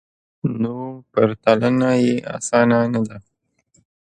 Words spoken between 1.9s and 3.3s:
یې اسانه نه ده